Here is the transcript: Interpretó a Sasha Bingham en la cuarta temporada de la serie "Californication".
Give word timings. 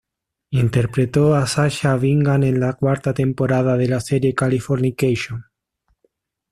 Interpretó 0.49 1.35
a 1.35 1.45
Sasha 1.45 1.95
Bingham 1.95 2.41
en 2.41 2.59
la 2.59 2.73
cuarta 2.73 3.13
temporada 3.13 3.77
de 3.77 3.87
la 3.87 3.99
serie 4.01 4.33
"Californication". 4.33 5.45